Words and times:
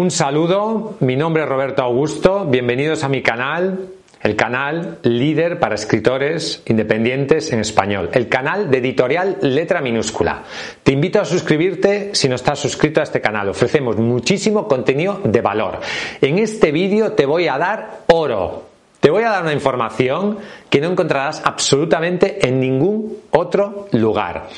Un 0.00 0.10
saludo, 0.10 0.94
mi 1.00 1.14
nombre 1.14 1.42
es 1.42 1.48
Roberto 1.50 1.82
Augusto, 1.82 2.46
bienvenidos 2.46 3.04
a 3.04 3.10
mi 3.10 3.20
canal, 3.20 3.90
el 4.22 4.34
canal 4.34 4.98
líder 5.02 5.58
para 5.60 5.74
escritores 5.74 6.62
independientes 6.64 7.52
en 7.52 7.60
español, 7.60 8.08
el 8.14 8.26
canal 8.26 8.70
de 8.70 8.78
editorial 8.78 9.36
letra 9.42 9.82
minúscula. 9.82 10.44
Te 10.82 10.92
invito 10.92 11.20
a 11.20 11.26
suscribirte 11.26 12.14
si 12.14 12.30
no 12.30 12.36
estás 12.36 12.58
suscrito 12.58 13.00
a 13.00 13.02
este 13.02 13.20
canal, 13.20 13.50
ofrecemos 13.50 13.98
muchísimo 13.98 14.66
contenido 14.66 15.20
de 15.22 15.42
valor. 15.42 15.80
En 16.22 16.38
este 16.38 16.72
vídeo 16.72 17.12
te 17.12 17.26
voy 17.26 17.48
a 17.48 17.58
dar 17.58 17.98
oro, 18.06 18.68
te 19.00 19.10
voy 19.10 19.24
a 19.24 19.28
dar 19.28 19.42
una 19.42 19.52
información 19.52 20.38
que 20.70 20.80
no 20.80 20.92
encontrarás 20.92 21.42
absolutamente 21.44 22.48
en 22.48 22.58
ningún 22.58 23.18
otro 23.32 23.86
lugar. 23.92 24.48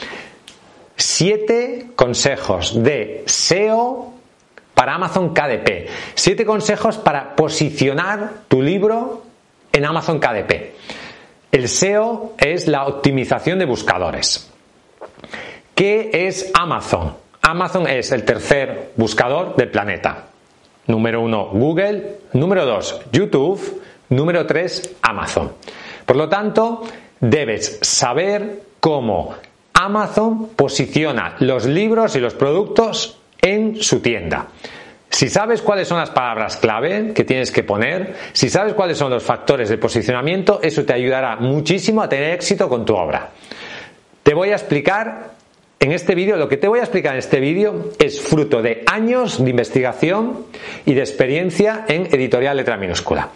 Siete 0.95 1.89
consejos 1.97 2.81
de 2.81 3.25
SEO 3.27 4.12
para 4.75 4.95
Amazon 4.95 5.35
KDP. 5.35 5.89
Siete 6.15 6.45
consejos 6.45 6.99
para 6.99 7.37
posicionar 7.37 8.31
tu 8.49 8.63
libro 8.63 9.23
en 9.73 9.85
Amazon 9.85 10.19
KDP. 10.19 10.75
El 11.51 11.69
SEO 11.69 12.35
es 12.39 12.69
la 12.69 12.87
optimización 12.87 13.59
de 13.59 13.67
buscadores. 13.67 14.51
¿Qué 15.75 16.11
es 16.13 16.51
Amazon? 16.55 17.15
Amazon 17.43 17.87
es 17.89 18.13
el 18.13 18.25
tercer 18.25 18.93
buscador 18.97 19.57
del 19.57 19.71
planeta. 19.71 20.27
Número 20.87 21.21
uno, 21.21 21.49
Google. 21.53 22.21
Número 22.33 22.65
dos, 22.65 23.01
YouTube. 23.13 23.83
Número 24.09 24.47
tres, 24.47 24.95
Amazon. 25.03 25.53
Por 26.07 26.17
lo 26.17 26.29
tanto, 26.29 26.83
debes 27.21 27.79
saber 27.83 28.63
cómo 28.81 29.35
Amazon 29.73 30.49
posiciona 30.51 31.37
los 31.41 31.65
libros 31.65 32.15
y 32.17 32.21
los 32.21 32.35
productos 32.35 33.19
en 33.43 33.83
su 33.83 34.01
tienda. 34.01 34.47
Si 35.11 35.29
sabes 35.29 35.61
cuáles 35.61 35.89
son 35.89 35.99
las 35.99 36.11
palabras 36.11 36.57
clave 36.57 37.13
que 37.13 37.25
tienes 37.25 37.51
que 37.51 37.63
poner, 37.63 38.15
si 38.33 38.49
sabes 38.49 38.73
cuáles 38.73 38.97
son 38.97 39.11
los 39.11 39.23
factores 39.23 39.69
de 39.69 39.77
posicionamiento, 39.77 40.61
eso 40.63 40.85
te 40.87 40.95
ayudará 40.95 41.37
muchísimo 41.37 42.03
a 42.03 42.09
tener 42.09 42.33
éxito 42.33 42.67
con 42.69 42.87
tu 42.87 42.97
obra. 42.97 43.29
Te 44.23 44.33
voy 44.33 44.51
a 44.51 44.55
explicar 44.55 45.33
en 45.79 45.93
este 45.93 46.15
vídeo, 46.15 46.37
lo 46.37 46.49
que 46.49 46.57
te 46.57 46.69
voy 46.69 46.79
a 46.79 46.83
explicar 46.83 47.13
en 47.13 47.19
este 47.19 47.41
vídeo 47.41 47.91
es 47.99 48.21
fruto 48.21 48.63
de 48.63 48.85
años 48.87 49.43
de 49.43 49.51
investigación 49.51 50.47
y 50.87 50.95
de 50.95 51.01
experiencia 51.01 51.85
en 51.89 52.07
editorial 52.07 52.57
letra 52.57 52.77
minúscula. 52.77 53.31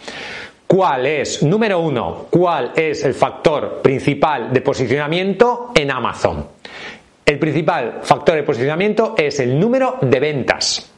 ¿Cuál 0.65 1.05
es, 1.05 1.43
número 1.43 1.79
uno, 1.79 2.27
cuál 2.29 2.71
es 2.75 3.03
el 3.03 3.13
factor 3.13 3.81
principal 3.81 4.51
de 4.51 4.61
posicionamiento 4.61 5.71
en 5.75 5.91
Amazon? 5.91 6.56
El 7.27 7.39
principal 7.39 7.99
factor 8.03 8.35
de 8.35 8.43
posicionamiento 8.43 9.13
es 9.17 9.41
el 9.41 9.59
número 9.59 9.97
de 9.99 10.17
ventas. 10.17 10.89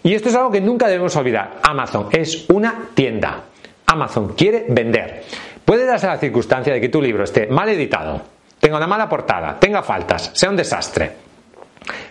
Y 0.00 0.14
esto 0.14 0.28
es 0.28 0.34
algo 0.36 0.52
que 0.52 0.60
nunca 0.60 0.86
debemos 0.86 1.16
olvidar. 1.16 1.58
Amazon 1.64 2.06
es 2.12 2.48
una 2.50 2.90
tienda. 2.94 3.46
Amazon 3.84 4.34
quiere 4.34 4.66
vender. 4.68 5.24
Puede 5.64 5.86
darse 5.86 6.06
la 6.06 6.18
circunstancia 6.18 6.72
de 6.72 6.80
que 6.80 6.88
tu 6.88 7.02
libro 7.02 7.24
esté 7.24 7.48
mal 7.48 7.68
editado, 7.68 8.22
tenga 8.60 8.76
una 8.76 8.86
mala 8.86 9.08
portada, 9.08 9.58
tenga 9.58 9.82
faltas, 9.82 10.30
sea 10.34 10.50
un 10.50 10.56
desastre, 10.56 11.10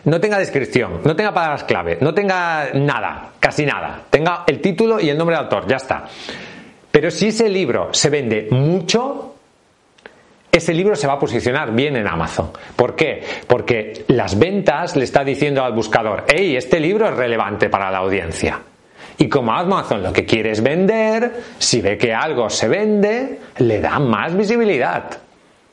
no 0.04 0.20
tenga 0.20 0.38
descripción, 0.38 1.00
no 1.06 1.16
tenga 1.16 1.34
palabras 1.34 1.64
clave, 1.64 1.98
no 2.02 2.14
tenga 2.14 2.72
nada, 2.74 3.32
casi 3.40 3.66
nada, 3.66 4.02
tenga 4.10 4.44
el 4.48 4.60
título 4.60 5.00
y 5.00 5.10
el 5.10 5.18
nombre 5.18 5.38
del 5.38 5.46
autor, 5.46 5.66
ya 5.66 5.78
está. 5.78 6.04
Pero 6.92 7.10
si 7.10 7.30
ese 7.30 7.48
libro 7.48 7.94
se 7.94 8.10
vende 8.10 8.50
mucho, 8.52 9.36
ese 10.60 10.74
libro 10.74 10.96
se 10.96 11.08
va 11.08 11.14
a 11.14 11.20
posicionar 11.20 11.74
bien 11.74 11.96
en 11.96 12.08
Amazon. 12.08 12.52
¿Por 12.76 12.96
qué? 12.96 13.24
Porque 13.48 14.06
las 14.08 14.38
ventas 14.38 14.96
le 14.96 15.04
está 15.04 15.24
diciendo 15.24 15.64
al 15.64 15.74
buscador, 15.74 16.26
hey, 16.28 16.56
este 16.56 16.80
libro 16.80 17.10
es 17.10 17.16
relevante 17.16 17.70
para 17.70 17.92
la 17.92 17.98
audiencia. 17.98 18.62
Y 19.18 19.28
como 19.28 19.52
Amazon 19.52 20.02
lo 20.02 20.14
que 20.14 20.26
quiere 20.26 20.52
es 20.52 20.64
vender, 20.64 21.32
si 21.58 21.82
ve 21.82 21.98
que 21.98 22.14
algo 22.14 22.50
se 22.50 22.70
vende, 22.70 23.40
le 23.58 23.82
da 23.82 24.00
más 24.00 24.36
visibilidad. 24.36 25.10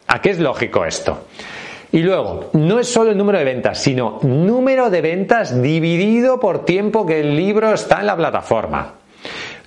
¿A 0.09 0.21
qué 0.21 0.31
es 0.31 0.41
lógico 0.41 0.85
esto? 0.85 1.27
Y 1.93 2.01
luego, 2.01 2.51
no 2.55 2.81
es 2.81 2.89
solo 2.89 3.13
el 3.13 3.17
número 3.17 3.39
de 3.39 3.45
ventas, 3.45 3.81
sino 3.81 4.19
número 4.23 4.91
de 4.91 5.01
ventas 5.01 5.63
dividido 5.63 6.41
por 6.41 6.65
tiempo 6.65 7.07
que 7.07 7.21
el 7.21 7.37
libro 7.37 7.73
está 7.73 8.01
en 8.01 8.07
la 8.07 8.17
plataforma. 8.17 8.95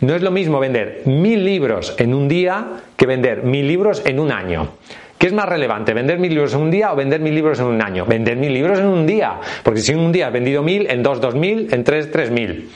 No 0.02 0.16
es 0.16 0.22
lo 0.22 0.32
mismo 0.32 0.60
vender 0.60 1.04
mil 1.06 1.44
libros 1.44 1.96
en 1.98 2.14
un 2.14 2.28
día 2.28 2.68
que 2.96 3.06
vender 3.06 3.44
mil 3.44 3.68
libros 3.68 4.02
en 4.06 4.20
un 4.20 4.32
año. 4.32 4.70
¿Qué 5.20 5.28
es 5.28 5.34
más 5.34 5.50
relevante? 5.50 5.94
¿Vender 5.94 6.18
mil 6.18 6.34
libros 6.34 6.54
en 6.54 6.62
un 6.62 6.72
día 6.72 6.94
o 6.94 6.96
vender 6.96 7.20
mil 7.20 7.36
libros 7.36 7.60
en 7.60 7.66
un 7.66 7.82
año? 7.82 8.06
Vender 8.06 8.38
mil 8.38 8.54
libros 8.54 8.80
en 8.80 8.86
un 8.86 9.06
día. 9.06 9.38
Porque 9.64 9.82
si 9.82 9.92
en 9.92 10.00
un 10.00 10.14
día 10.14 10.28
has 10.28 10.34
vendido 10.34 10.64
mil, 10.64 10.90
en 10.90 11.04
dos, 11.04 11.20
dos 11.20 11.36
mil, 11.36 11.68
en 11.74 11.84
tres, 11.84 12.10
tres 12.10 12.32
mil. 12.32 12.72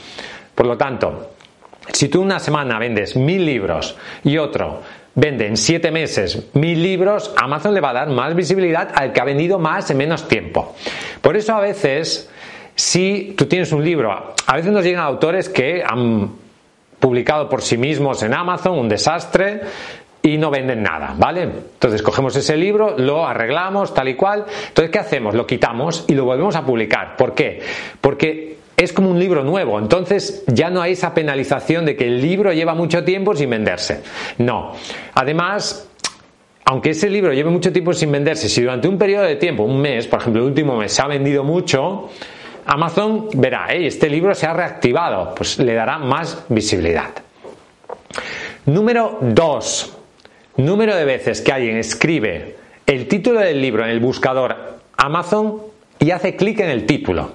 Por 0.54 0.66
lo 0.66 0.78
tanto, 0.78 1.32
si 1.94 2.10
tú 2.10 2.22
una 2.22 2.40
semana 2.40 2.78
vendes 2.80 3.16
mil 3.16 3.46
libros 3.46 3.96
y 4.26 4.38
otro 4.38 4.82
vende 5.16 5.48
en 5.48 5.56
siete 5.56 5.90
meses 5.90 6.50
mil 6.54 6.84
libros, 6.84 7.34
Amazon 7.38 7.74
le 7.74 7.80
va 7.80 7.92
a 7.92 7.94
dar 7.94 8.10
más 8.10 8.36
visibilidad 8.36 8.90
al 8.94 9.14
que 9.14 9.22
ha 9.22 9.26
vendido 9.26 9.58
más 9.58 9.90
en 9.90 9.98
menos 9.98 10.28
tiempo. 10.28 10.76
Por 11.22 11.38
eso 11.38 11.56
a 11.56 11.62
veces, 11.62 12.30
si 12.76 13.36
tú 13.38 13.46
tienes 13.46 13.72
un 13.72 13.86
libro, 13.86 14.12
a 14.12 14.56
veces 14.56 14.70
nos 14.70 14.84
llegan 14.84 15.04
autores 15.04 15.48
que 15.48 15.82
han 15.82 16.44
publicado 17.00 17.48
por 17.50 17.62
sí 17.62 17.78
mismos 17.78 18.24
en 18.24 18.34
Amazon, 18.34 18.78
un 18.80 18.90
desastre, 18.90 19.62
y 20.26 20.38
no 20.38 20.50
venden 20.50 20.82
nada, 20.82 21.14
¿vale? 21.18 21.44
Entonces 21.44 22.02
cogemos 22.02 22.34
ese 22.38 22.56
libro, 22.56 22.98
lo 22.98 23.28
arreglamos 23.28 23.94
tal 23.94 24.08
y 24.08 24.16
cual. 24.16 24.46
Entonces, 24.70 24.90
¿qué 24.90 25.00
hacemos? 25.00 25.36
Lo 25.36 25.46
quitamos 25.46 26.06
y 26.08 26.14
lo 26.14 26.24
volvemos 26.24 26.56
a 26.56 26.66
publicar. 26.66 27.18
¿Por 27.18 27.36
qué? 27.36 27.62
Porque 28.00 28.56
es 28.78 28.94
como 28.94 29.10
un 29.10 29.20
libro 29.20 29.44
nuevo, 29.44 29.78
entonces 29.78 30.46
ya 30.48 30.70
no 30.70 30.82
hay 30.82 30.94
esa 30.94 31.14
penalización 31.14 31.86
de 31.86 31.98
que 31.98 32.08
el 32.08 32.22
libro 32.22 32.54
lleva 32.54 32.74
mucho 32.74 33.04
tiempo 33.04 33.36
sin 33.36 33.50
venderse. 33.50 34.02
No. 34.38 34.72
Además, 35.14 35.90
aunque 36.66 36.92
ese 36.92 37.10
libro 37.10 37.34
lleve 37.34 37.50
mucho 37.50 37.74
tiempo 37.74 37.92
sin 37.92 38.10
venderse, 38.10 38.48
si 38.48 38.62
durante 38.62 38.88
un 38.88 38.98
periodo 38.98 39.26
de 39.26 39.36
tiempo, 39.36 39.64
un 39.64 39.82
mes, 39.82 40.08
por 40.08 40.22
ejemplo, 40.22 40.42
el 40.42 40.48
último 40.48 40.78
mes 40.78 40.94
se 40.94 41.02
ha 41.02 41.08
vendido 41.08 41.44
mucho, 41.44 42.10
Amazon 42.66 43.28
verá, 43.36 43.74
este 43.74 44.10
libro 44.10 44.34
se 44.34 44.48
ha 44.48 44.54
reactivado, 44.54 45.36
pues 45.36 45.60
le 45.60 45.74
dará 45.74 45.98
más 45.98 46.46
visibilidad. 46.48 47.10
Número 48.66 49.18
2. 49.20 49.98
Número 50.58 50.96
de 50.96 51.06
veces 51.06 51.42
que 51.42 51.52
alguien 51.52 51.78
escribe 51.78 52.56
el 52.86 53.08
título 53.08 53.40
del 53.40 53.62
libro 53.62 53.84
en 53.84 53.90
el 53.90 54.00
buscador 54.00 54.56
Amazon 54.98 55.62
y 56.00 56.12
hace 56.12 56.36
clic 56.36 56.60
en 56.60 56.70
el 56.70 56.86
título. 56.86 57.32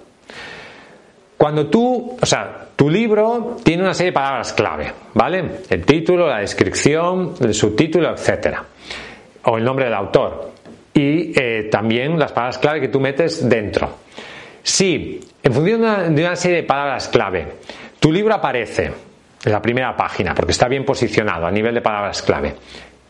Cuando 1.36 1.66
tú, 1.68 2.16
o 2.20 2.26
sea, 2.26 2.66
tu 2.74 2.90
libro 2.90 3.56
tiene 3.62 3.82
una 3.82 3.94
serie 3.94 4.10
de 4.10 4.14
palabras 4.14 4.52
clave, 4.52 4.92
¿vale? 5.14 5.44
El 5.70 5.84
título, 5.84 6.28
la 6.28 6.38
descripción, 6.38 7.34
el 7.40 7.54
subtítulo, 7.54 8.12
etcétera. 8.12 8.64
O 9.44 9.56
el 9.56 9.64
nombre 9.64 9.86
del 9.86 9.94
autor. 9.94 10.52
Y 10.94 11.32
eh, 11.40 11.68
también 11.70 12.18
las 12.18 12.32
palabras 12.32 12.58
clave 12.58 12.80
que 12.80 12.88
tú 12.88 13.00
metes 13.00 13.48
dentro. 13.48 13.98
Si, 14.62 15.20
en 15.42 15.52
función 15.52 16.14
de 16.14 16.22
una, 16.24 16.36
serie 16.36 16.58
de 16.58 16.62
palabras 16.64 17.08
clave, 17.08 17.46
tu 17.98 18.12
libro 18.12 18.34
aparece 18.34 18.92
en 19.44 19.52
la 19.52 19.62
primera 19.62 19.96
página, 19.96 20.34
porque 20.34 20.52
está 20.52 20.68
bien 20.68 20.84
posicionado 20.84 21.46
a 21.46 21.50
nivel 21.50 21.74
de 21.74 21.80
palabras 21.80 22.20
clave, 22.20 22.54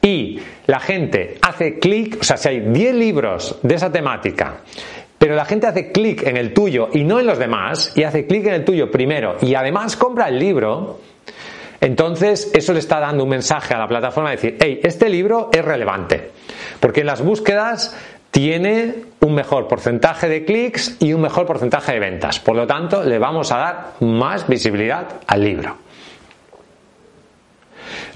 y 0.09 0.41
la 0.67 0.81
gente 0.81 1.37
hace 1.43 1.79
clic, 1.79 2.19
o 2.21 2.25
sea, 2.25 2.39
si 2.39 2.49
hay 2.49 2.61
10 2.61 2.95
libros 2.95 3.59
de 3.63 3.75
esa 3.75 3.93
temática, 3.93 4.63
pero 5.19 5.35
la 5.35 5.45
gente 5.45 5.67
hace 5.67 5.93
clic 5.93 6.23
en 6.23 6.37
el 6.37 6.55
tuyo 6.55 6.89
y 6.93 7.05
no 7.05 7.21
en 7.21 7.27
los 7.27 7.39
demás, 7.39 7.93
y 7.95 8.05
hace 8.05 8.27
clic 8.27 8.47
en 8.47 8.55
el 8.55 8.65
tuyo 8.65 8.91
primero 8.91 9.37
y 9.43 9.55
además 9.55 9.97
compra 9.97 10.29
el 10.29 10.39
libro, 10.39 11.01
entonces 11.81 12.51
eso 12.55 12.73
le 12.73 12.79
está 12.79 13.01
dando 13.01 13.25
un 13.25 13.31
mensaje 13.31 13.75
a 13.75 13.79
la 13.79 13.87
plataforma 13.87 14.31
de 14.31 14.37
decir, 14.37 14.57
hey, 14.61 14.81
este 14.83 15.11
libro 15.11 15.51
es 15.53 15.65
relevante, 15.65 16.31
porque 16.81 17.01
en 17.01 17.07
las 17.07 17.23
búsquedas 17.23 17.95
tiene 18.31 18.95
un 19.21 19.35
mejor 19.35 19.69
porcentaje 19.69 20.29
de 20.29 20.45
clics 20.45 20.97
y 21.01 21.13
un 21.13 21.21
mejor 21.21 21.47
porcentaje 21.47 21.93
de 21.93 22.01
ventas. 22.01 22.41
Por 22.41 22.57
lo 22.57 22.67
tanto, 22.67 23.03
le 23.03 23.19
vamos 23.19 23.53
a 23.53 23.59
dar 23.59 23.93
más 24.01 24.47
visibilidad 24.49 25.07
al 25.27 25.45
libro. 25.45 25.77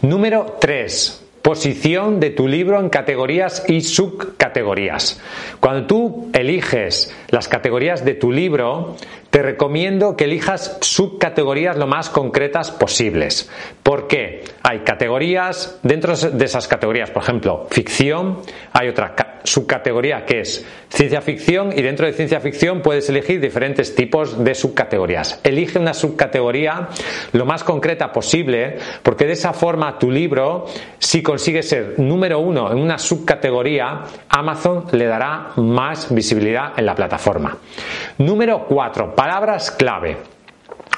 Número 0.03 0.57
3. 0.61 1.22
Posición 1.43 2.21
de 2.21 2.31
tu 2.31 2.47
libro 2.47 2.79
en 2.79 2.89
categorías 2.89 3.65
y 3.69 3.81
subcategorías. 3.81 5.21
Cuando 5.59 5.87
tú 5.87 6.31
eliges 6.33 7.13
las 7.29 7.49
categorías 7.49 8.05
de 8.05 8.15
tu 8.15 8.31
libro, 8.31 8.97
te 9.33 9.41
recomiendo 9.41 10.15
que 10.15 10.25
elijas 10.25 10.77
subcategorías 10.83 11.79
lo 11.79 11.87
más 11.87 12.11
concretas 12.11 12.71
posibles. 12.71 13.51
¿Por 13.83 14.07
qué? 14.07 14.45
Hay 14.63 14.81
categorías, 14.81 15.79
dentro 15.83 16.15
de 16.15 16.45
esas 16.45 16.69
categorías, 16.69 17.11
por 17.11 17.23
ejemplo, 17.23 17.67
ficción, 17.71 18.41
hay 18.73 18.89
otra 18.89 19.17
subcategoría 19.45 20.25
que 20.25 20.41
es 20.41 20.65
ciencia 20.89 21.21
ficción 21.21 21.73
y 21.77 21.83
dentro 21.83 22.07
de 22.07 22.13
ciencia 22.13 22.41
ficción 22.41 22.83
puedes 22.83 23.09
elegir 23.09 23.41
diferentes 23.41 23.95
tipos 23.95 24.45
de 24.45 24.55
subcategorías. 24.55 25.41
Elige 25.43 25.79
una 25.79 25.95
subcategoría 25.95 26.89
lo 27.33 27.47
más 27.47 27.65
concreta 27.65 28.13
posible 28.13 28.77
porque 29.03 29.27
de 29.27 29.33
esa 29.33 29.53
forma 29.53 29.99
tu 29.99 30.11
libro, 30.11 30.67
si 30.99 31.23
consigue 31.33 31.63
ser 31.63 31.95
número 31.99 32.41
uno 32.41 32.71
en 32.71 32.77
una 32.77 32.99
subcategoría, 32.99 34.03
Amazon 34.29 34.85
le 34.93 35.07
dará 35.07 35.53
más 35.57 36.15
visibilidad 36.15 36.75
en 36.77 36.85
la 36.85 36.95
plataforma. 36.95 37.57
Número 38.19 38.67
4. 38.69 39.15
Palabras 39.15 39.71
clave. 39.71 40.19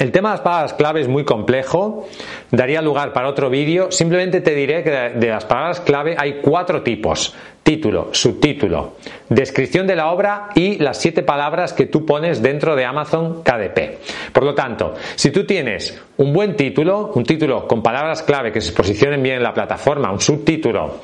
El 0.00 0.10
tema 0.10 0.30
de 0.30 0.34
las 0.34 0.40
palabras 0.40 0.74
clave 0.74 1.02
es 1.02 1.06
muy 1.06 1.24
complejo, 1.24 2.08
daría 2.50 2.82
lugar 2.82 3.12
para 3.12 3.28
otro 3.28 3.48
vídeo. 3.48 3.92
Simplemente 3.92 4.40
te 4.40 4.56
diré 4.56 4.82
que 4.82 4.90
de 4.90 5.28
las 5.28 5.44
palabras 5.44 5.78
clave 5.78 6.16
hay 6.18 6.40
cuatro 6.42 6.82
tipos. 6.82 7.32
Título, 7.64 8.10
subtítulo, 8.12 8.96
descripción 9.30 9.86
de 9.86 9.96
la 9.96 10.10
obra 10.10 10.50
y 10.54 10.76
las 10.76 10.98
siete 10.98 11.22
palabras 11.22 11.72
que 11.72 11.86
tú 11.86 12.04
pones 12.04 12.42
dentro 12.42 12.76
de 12.76 12.84
Amazon 12.84 13.42
KDP. 13.42 14.32
Por 14.34 14.44
lo 14.44 14.54
tanto, 14.54 14.92
si 15.14 15.30
tú 15.30 15.46
tienes 15.46 15.98
un 16.18 16.34
buen 16.34 16.56
título, 16.56 17.10
un 17.14 17.24
título 17.24 17.66
con 17.66 17.82
palabras 17.82 18.22
clave 18.22 18.52
que 18.52 18.60
se 18.60 18.72
posicionen 18.72 19.22
bien 19.22 19.36
en 19.36 19.42
la 19.42 19.54
plataforma, 19.54 20.12
un 20.12 20.20
subtítulo 20.20 21.00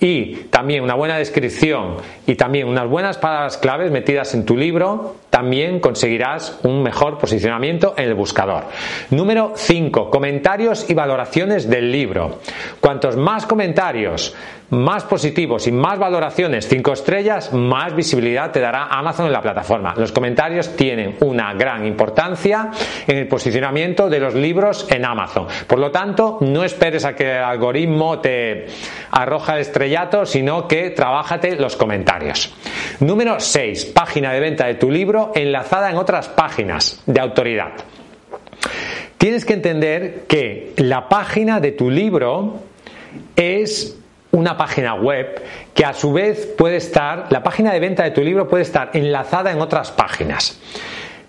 y 0.00 0.34
también 0.50 0.82
una 0.82 0.94
buena 0.94 1.18
descripción 1.18 1.96
y 2.26 2.36
también 2.36 2.68
unas 2.68 2.88
buenas 2.88 3.18
palabras 3.18 3.58
claves 3.58 3.90
metidas 3.90 4.32
en 4.34 4.46
tu 4.46 4.56
libro, 4.56 5.16
también 5.28 5.80
conseguirás 5.80 6.58
un 6.62 6.82
mejor 6.82 7.18
posicionamiento 7.18 7.94
en 7.96 8.04
el 8.04 8.14
buscador. 8.14 8.64
Número 9.10 9.52
5. 9.54 10.10
Comentarios 10.10 10.88
y 10.88 10.94
valoraciones 10.94 11.68
del 11.68 11.92
libro. 11.92 12.38
Cuantos 12.80 13.16
más 13.16 13.44
comentarios, 13.46 14.34
más 14.70 15.04
positivos 15.04 15.66
y 15.66 15.72
más 15.72 15.97
valoraciones 15.98 16.68
5 16.68 16.92
estrellas, 16.92 17.52
más 17.52 17.94
visibilidad 17.94 18.50
te 18.50 18.60
dará 18.60 18.86
Amazon 18.86 19.26
en 19.26 19.32
la 19.32 19.42
plataforma. 19.42 19.94
Los 19.96 20.12
comentarios 20.12 20.76
tienen 20.76 21.16
una 21.20 21.54
gran 21.54 21.86
importancia 21.86 22.70
en 23.06 23.16
el 23.16 23.28
posicionamiento 23.28 24.08
de 24.08 24.20
los 24.20 24.34
libros 24.34 24.86
en 24.90 25.04
Amazon. 25.04 25.46
Por 25.66 25.78
lo 25.78 25.90
tanto, 25.90 26.38
no 26.40 26.64
esperes 26.64 27.04
a 27.04 27.14
que 27.14 27.36
el 27.36 27.44
algoritmo 27.44 28.20
te 28.20 28.66
arroja 29.10 29.54
el 29.54 29.60
estrellato, 29.60 30.24
sino 30.24 30.68
que 30.68 30.90
trabájate 30.90 31.56
los 31.56 31.76
comentarios. 31.76 32.54
Número 33.00 33.40
6. 33.40 33.86
Página 33.86 34.32
de 34.32 34.40
venta 34.40 34.66
de 34.66 34.74
tu 34.74 34.90
libro 34.90 35.32
enlazada 35.34 35.90
en 35.90 35.96
otras 35.96 36.28
páginas 36.28 37.02
de 37.06 37.20
autoridad. 37.20 37.72
Tienes 39.18 39.44
que 39.44 39.54
entender 39.54 40.24
que 40.28 40.74
la 40.76 41.08
página 41.08 41.60
de 41.60 41.72
tu 41.72 41.90
libro 41.90 42.60
es 43.34 43.98
una 44.32 44.56
página 44.56 44.94
web 44.94 45.42
que 45.74 45.84
a 45.84 45.92
su 45.92 46.12
vez 46.12 46.46
puede 46.58 46.76
estar, 46.76 47.26
la 47.30 47.42
página 47.42 47.72
de 47.72 47.80
venta 47.80 48.04
de 48.04 48.10
tu 48.10 48.22
libro 48.22 48.48
puede 48.48 48.62
estar 48.62 48.90
enlazada 48.92 49.52
en 49.52 49.60
otras 49.60 49.90
páginas. 49.90 50.60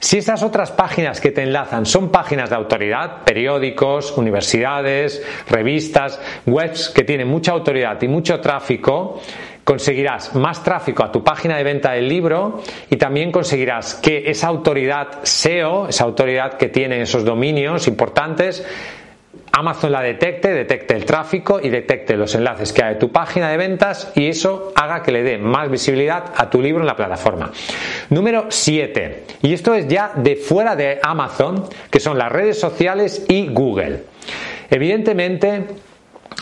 Si 0.02 0.18
esas 0.18 0.44
otras 0.44 0.72
páginas 0.72 1.20
que 1.20 1.32
te 1.32 1.44
enlazan 1.44 1.86
son 1.86 2.10
páginas 2.10 2.50
de 2.50 2.56
autoridad, 2.56 3.24
periódicos, 3.26 4.18
universidades, 4.18 5.22
revistas, 5.50 6.22
webs 6.46 6.90
que 6.90 7.04
tienen 7.04 7.28
mucha 7.28 7.52
autoridad 7.52 8.02
y 8.02 8.08
mucho 8.08 8.40
tráfico, 8.40 9.22
conseguirás 9.66 10.36
más 10.36 10.64
tráfico 10.64 11.04
a 11.04 11.12
tu 11.12 11.22
página 11.22 11.58
de 11.58 11.64
venta 11.64 11.92
del 11.92 12.08
libro 12.08 12.62
y 12.90 12.96
también 12.96 13.32
conseguirás 13.32 13.96
que 13.96 14.32
esa 14.32 14.48
autoridad 14.48 15.20
SEO, 15.24 15.90
esa 15.90 16.06
autoridad 16.06 16.54
que 16.54 16.70
tienen 16.70 17.02
esos 17.02 17.26
dominios 17.26 17.88
importantes, 17.88 18.66
Amazon 19.60 19.92
la 19.92 20.02
detecte, 20.02 20.54
detecte 20.54 20.96
el 20.96 21.04
tráfico 21.04 21.60
y 21.62 21.68
detecte 21.68 22.16
los 22.16 22.34
enlaces 22.34 22.72
que 22.72 22.82
hay 22.82 22.94
de 22.94 23.00
tu 23.02 23.12
página 23.12 23.50
de 23.50 23.58
ventas 23.58 24.10
y 24.16 24.28
eso 24.28 24.72
haga 24.74 25.04
que 25.04 25.12
le 25.12 25.22
dé 25.22 25.38
más 25.38 25.70
visibilidad 25.70 26.32
a 26.38 26.50
tu 26.50 26.62
libro 26.62 26.80
en 26.80 26.88
la 26.88 26.96
plataforma. 26.96 27.52
Número 28.10 28.46
7. 28.48 29.26
Y 29.42 29.54
esto 29.54 29.74
es 29.74 29.86
ya 29.90 30.14
de 30.16 30.38
fuera 30.38 30.78
de 30.78 31.00
Amazon, 31.04 31.66
que 31.92 32.00
son 32.00 32.18
las 32.18 32.32
redes 32.32 32.58
sociales 32.58 33.26
y 33.28 33.48
Google. 33.48 34.04
Evidentemente, 34.70 35.66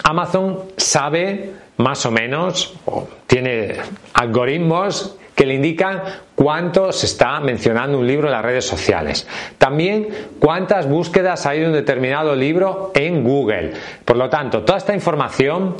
Amazon 0.03 0.65
sabe 0.77 1.53
más 1.77 2.05
o 2.05 2.11
menos, 2.11 2.75
o 2.85 3.07
tiene 3.25 3.77
algoritmos 4.13 5.17
que 5.37 5.45
le 5.45 5.53
indican 5.53 6.01
cuánto 6.33 6.91
se 6.91 7.05
está 7.05 7.39
mencionando 7.39 7.99
un 7.99 8.07
libro 8.07 8.27
en 8.27 8.33
las 8.33 8.43
redes 8.43 8.65
sociales. 8.65 9.27
También 9.59 10.07
cuántas 10.39 10.89
búsquedas 10.89 11.45
hay 11.45 11.59
de 11.59 11.67
un 11.67 11.73
determinado 11.73 12.35
libro 12.35 12.91
en 12.95 13.23
Google. 13.23 13.71
Por 14.03 14.17
lo 14.17 14.29
tanto, 14.29 14.63
toda 14.63 14.79
esta 14.79 14.95
información 14.95 15.75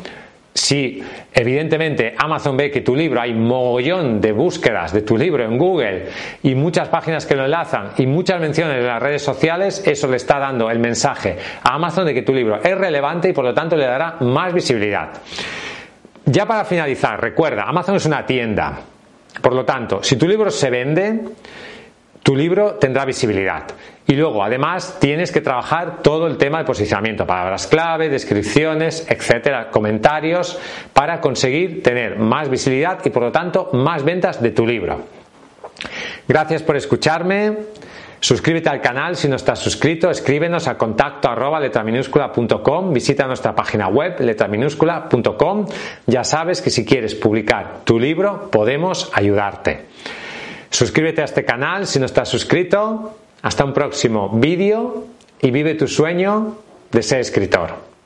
si 0.53 1.03
evidentemente 1.33 2.15
Amazon 2.17 2.57
ve 2.57 2.71
que 2.71 2.81
tu 2.81 2.95
libro 2.95 3.21
hay 3.21 3.33
mogollón 3.33 4.19
de 4.19 4.31
búsquedas 4.31 4.91
de 4.91 5.01
tu 5.01 5.15
libro 5.15 5.43
en 5.43 5.57
Google 5.57 6.07
y 6.41 6.55
muchas 6.55 6.87
páginas 6.89 7.25
que 7.25 7.35
lo 7.35 7.45
enlazan 7.45 7.91
y 7.97 8.07
muchas 8.07 8.39
menciones 8.41 8.77
en 8.77 8.87
las 8.87 9.01
redes 9.01 9.23
sociales, 9.23 9.83
eso 9.85 10.07
le 10.07 10.17
está 10.17 10.39
dando 10.39 10.69
el 10.71 10.79
mensaje 10.79 11.37
a 11.63 11.75
Amazon 11.75 12.05
de 12.05 12.13
que 12.13 12.23
tu 12.23 12.33
libro 12.33 12.59
es 12.61 12.75
relevante 12.75 13.29
y 13.29 13.33
por 13.33 13.45
lo 13.45 13.53
tanto 13.53 13.75
le 13.75 13.85
dará 13.85 14.17
más 14.21 14.51
visibilidad. 14.51 15.09
Ya 16.25 16.45
para 16.45 16.65
finalizar, 16.65 17.21
recuerda, 17.21 17.63
Amazon 17.63 17.95
es 17.95 18.05
una 18.05 18.25
tienda. 18.25 18.79
Por 19.41 19.53
lo 19.53 19.65
tanto, 19.65 20.03
si 20.03 20.15
tu 20.15 20.27
libro 20.27 20.49
se 20.51 20.69
vende, 20.69 21.19
tu 22.23 22.35
libro 22.35 22.75
tendrá 22.75 23.05
visibilidad. 23.05 23.63
Y 24.05 24.13
luego, 24.13 24.43
además, 24.43 24.97
tienes 24.99 25.31
que 25.31 25.41
trabajar 25.41 26.01
todo 26.01 26.27
el 26.27 26.37
tema 26.37 26.59
de 26.59 26.65
posicionamiento, 26.65 27.25
palabras 27.25 27.67
clave, 27.67 28.09
descripciones, 28.09 29.05
etcétera, 29.09 29.69
comentarios, 29.69 30.57
para 30.93 31.19
conseguir 31.19 31.83
tener 31.83 32.17
más 32.17 32.49
visibilidad 32.49 32.99
y, 33.03 33.09
por 33.09 33.23
lo 33.23 33.31
tanto, 33.31 33.69
más 33.73 34.03
ventas 34.03 34.41
de 34.41 34.51
tu 34.51 34.65
libro. 34.65 35.01
Gracias 36.27 36.63
por 36.63 36.75
escucharme. 36.75 37.57
Suscríbete 38.19 38.69
al 38.69 38.81
canal 38.81 39.15
si 39.15 39.27
no 39.27 39.35
estás 39.35 39.59
suscrito, 39.59 40.09
escríbenos 40.09 40.67
a 40.67 40.77
contacto 40.77 41.29
arroba 41.29 41.59
visita 42.91 43.27
nuestra 43.27 43.55
página 43.55 43.87
web 43.87 44.19
letraminúscula.com. 44.19 45.65
Ya 46.07 46.23
sabes 46.23 46.61
que 46.61 46.71
si 46.71 46.83
quieres 46.83 47.13
publicar 47.13 47.81
tu 47.83 47.99
libro 47.99 48.49
podemos 48.49 49.11
ayudarte. 49.13 49.85
Suscríbete 50.69 51.21
a 51.21 51.25
este 51.25 51.45
canal 51.45 51.85
si 51.85 51.99
no 51.99 52.05
estás 52.05 52.29
suscrito. 52.29 53.17
Hasta 53.43 53.63
un 53.63 53.73
próximo 53.73 54.29
vídeo 54.29 55.05
y 55.41 55.51
vive 55.51 55.75
tu 55.75 55.87
sueño 55.87 56.57
de 56.91 57.03
ser 57.03 57.19
escritor. 57.19 57.96